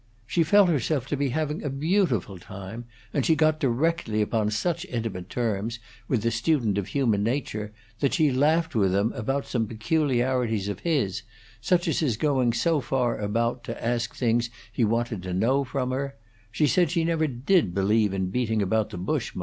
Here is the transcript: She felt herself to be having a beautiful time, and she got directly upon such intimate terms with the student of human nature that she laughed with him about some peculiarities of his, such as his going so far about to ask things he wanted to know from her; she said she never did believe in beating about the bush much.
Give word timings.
She 0.25 0.41
felt 0.41 0.67
herself 0.67 1.05
to 1.09 1.15
be 1.15 1.29
having 1.29 1.61
a 1.61 1.69
beautiful 1.69 2.39
time, 2.39 2.85
and 3.13 3.23
she 3.23 3.35
got 3.35 3.59
directly 3.59 4.19
upon 4.19 4.49
such 4.49 4.83
intimate 4.85 5.29
terms 5.29 5.77
with 6.07 6.23
the 6.23 6.31
student 6.31 6.79
of 6.79 6.87
human 6.87 7.21
nature 7.21 7.71
that 7.99 8.15
she 8.15 8.31
laughed 8.31 8.73
with 8.73 8.95
him 8.95 9.11
about 9.13 9.45
some 9.45 9.67
peculiarities 9.67 10.67
of 10.69 10.79
his, 10.79 11.21
such 11.61 11.87
as 11.87 11.99
his 11.99 12.17
going 12.17 12.51
so 12.51 12.81
far 12.81 13.19
about 13.19 13.63
to 13.65 13.85
ask 13.85 14.15
things 14.15 14.49
he 14.73 14.83
wanted 14.83 15.21
to 15.21 15.35
know 15.35 15.63
from 15.63 15.91
her; 15.91 16.15
she 16.51 16.65
said 16.65 16.89
she 16.89 17.05
never 17.05 17.27
did 17.27 17.75
believe 17.75 18.11
in 18.11 18.31
beating 18.31 18.63
about 18.63 18.89
the 18.89 18.97
bush 18.97 19.35
much. 19.35 19.39